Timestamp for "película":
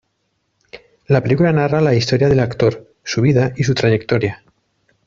1.21-1.53